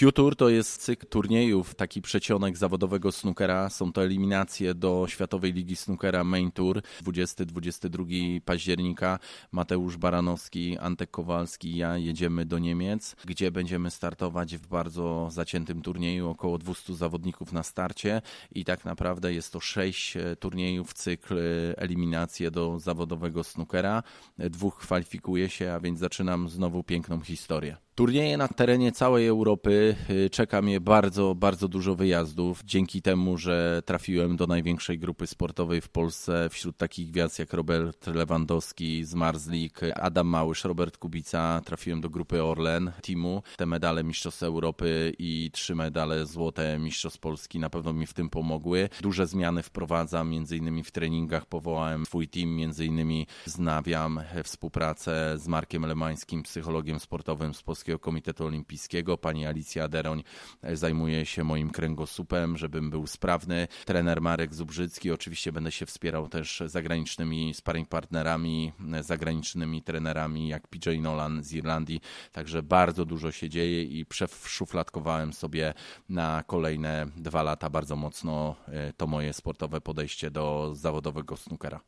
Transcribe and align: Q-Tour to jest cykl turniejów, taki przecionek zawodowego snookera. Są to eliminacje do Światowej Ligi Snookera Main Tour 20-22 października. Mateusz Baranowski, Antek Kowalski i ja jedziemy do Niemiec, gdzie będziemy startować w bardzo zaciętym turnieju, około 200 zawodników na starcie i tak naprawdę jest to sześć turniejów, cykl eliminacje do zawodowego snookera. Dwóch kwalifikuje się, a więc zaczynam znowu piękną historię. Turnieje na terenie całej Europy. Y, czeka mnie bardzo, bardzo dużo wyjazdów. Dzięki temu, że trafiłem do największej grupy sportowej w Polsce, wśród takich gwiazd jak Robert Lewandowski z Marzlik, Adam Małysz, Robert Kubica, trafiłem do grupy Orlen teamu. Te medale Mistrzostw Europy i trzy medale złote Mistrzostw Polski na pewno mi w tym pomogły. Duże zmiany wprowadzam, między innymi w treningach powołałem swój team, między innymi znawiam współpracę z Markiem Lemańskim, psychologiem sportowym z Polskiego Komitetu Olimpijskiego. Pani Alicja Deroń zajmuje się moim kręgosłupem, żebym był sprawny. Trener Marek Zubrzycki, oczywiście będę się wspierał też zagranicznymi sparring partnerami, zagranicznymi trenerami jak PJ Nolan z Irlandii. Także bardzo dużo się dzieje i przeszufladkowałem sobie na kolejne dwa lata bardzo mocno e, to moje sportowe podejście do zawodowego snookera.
Q-Tour 0.00 0.36
to 0.36 0.48
jest 0.48 0.82
cykl 0.82 1.06
turniejów, 1.06 1.74
taki 1.74 2.02
przecionek 2.02 2.56
zawodowego 2.56 3.12
snookera. 3.12 3.68
Są 3.68 3.92
to 3.92 4.04
eliminacje 4.04 4.74
do 4.74 5.06
Światowej 5.08 5.52
Ligi 5.52 5.76
Snookera 5.76 6.24
Main 6.24 6.52
Tour 6.52 6.82
20-22 7.04 8.40
października. 8.40 9.18
Mateusz 9.52 9.96
Baranowski, 9.96 10.78
Antek 10.78 11.10
Kowalski 11.10 11.70
i 11.70 11.76
ja 11.76 11.96
jedziemy 11.96 12.46
do 12.46 12.58
Niemiec, 12.58 13.16
gdzie 13.24 13.50
będziemy 13.50 13.90
startować 13.90 14.56
w 14.56 14.66
bardzo 14.66 15.28
zaciętym 15.30 15.82
turnieju, 15.82 16.28
około 16.28 16.58
200 16.58 16.94
zawodników 16.94 17.52
na 17.52 17.62
starcie 17.62 18.22
i 18.52 18.64
tak 18.64 18.84
naprawdę 18.84 19.34
jest 19.34 19.52
to 19.52 19.60
sześć 19.60 20.14
turniejów, 20.38 20.94
cykl 20.94 21.38
eliminacje 21.76 22.50
do 22.50 22.78
zawodowego 22.78 23.44
snookera. 23.44 24.02
Dwóch 24.38 24.78
kwalifikuje 24.78 25.48
się, 25.48 25.72
a 25.72 25.80
więc 25.80 25.98
zaczynam 25.98 26.48
znowu 26.48 26.82
piękną 26.82 27.20
historię. 27.20 27.76
Turnieje 28.00 28.36
na 28.36 28.48
terenie 28.48 28.92
całej 28.92 29.26
Europy. 29.26 29.96
Y, 30.10 30.30
czeka 30.30 30.62
mnie 30.62 30.80
bardzo, 30.80 31.34
bardzo 31.34 31.68
dużo 31.68 31.94
wyjazdów. 31.94 32.62
Dzięki 32.64 33.02
temu, 33.02 33.38
że 33.38 33.82
trafiłem 33.86 34.36
do 34.36 34.46
największej 34.46 34.98
grupy 34.98 35.26
sportowej 35.26 35.80
w 35.80 35.88
Polsce, 35.88 36.48
wśród 36.50 36.76
takich 36.76 37.10
gwiazd 37.10 37.38
jak 37.38 37.52
Robert 37.52 38.06
Lewandowski 38.06 39.04
z 39.04 39.14
Marzlik, 39.14 39.80
Adam 39.94 40.26
Małysz, 40.26 40.64
Robert 40.64 40.98
Kubica, 40.98 41.60
trafiłem 41.64 42.00
do 42.00 42.10
grupy 42.10 42.42
Orlen 42.42 42.92
teamu. 43.02 43.42
Te 43.56 43.66
medale 43.66 44.04
Mistrzostw 44.04 44.42
Europy 44.42 45.12
i 45.18 45.50
trzy 45.52 45.74
medale 45.74 46.26
złote 46.26 46.78
Mistrzostw 46.78 47.20
Polski 47.20 47.58
na 47.58 47.70
pewno 47.70 47.92
mi 47.92 48.06
w 48.06 48.14
tym 48.14 48.30
pomogły. 48.30 48.88
Duże 49.00 49.26
zmiany 49.26 49.62
wprowadzam, 49.62 50.30
między 50.30 50.56
innymi 50.56 50.84
w 50.84 50.90
treningach 50.90 51.46
powołałem 51.46 52.06
swój 52.06 52.28
team, 52.28 52.56
między 52.56 52.86
innymi 52.86 53.26
znawiam 53.44 54.20
współpracę 54.44 55.38
z 55.38 55.48
Markiem 55.48 55.86
Lemańskim, 55.86 56.42
psychologiem 56.42 57.00
sportowym 57.00 57.54
z 57.54 57.62
Polskiego 57.62 57.89
Komitetu 57.98 58.44
Olimpijskiego. 58.44 59.18
Pani 59.18 59.46
Alicja 59.46 59.88
Deroń 59.88 60.24
zajmuje 60.72 61.26
się 61.26 61.44
moim 61.44 61.70
kręgosłupem, 61.70 62.56
żebym 62.56 62.90
był 62.90 63.06
sprawny. 63.06 63.68
Trener 63.84 64.20
Marek 64.20 64.54
Zubrzycki, 64.54 65.10
oczywiście 65.10 65.52
będę 65.52 65.72
się 65.72 65.86
wspierał 65.86 66.28
też 66.28 66.62
zagranicznymi 66.66 67.54
sparring 67.54 67.88
partnerami, 67.88 68.72
zagranicznymi 69.00 69.82
trenerami 69.82 70.48
jak 70.48 70.68
PJ 70.68 70.90
Nolan 71.00 71.42
z 71.42 71.52
Irlandii. 71.52 72.00
Także 72.32 72.62
bardzo 72.62 73.04
dużo 73.04 73.32
się 73.32 73.48
dzieje 73.48 73.82
i 73.82 74.06
przeszufladkowałem 74.06 75.32
sobie 75.32 75.74
na 76.08 76.44
kolejne 76.46 77.06
dwa 77.16 77.42
lata 77.42 77.70
bardzo 77.70 77.96
mocno 77.96 78.56
e, 78.68 78.92
to 78.92 79.06
moje 79.06 79.32
sportowe 79.32 79.80
podejście 79.80 80.30
do 80.30 80.70
zawodowego 80.74 81.36
snookera. 81.36 81.80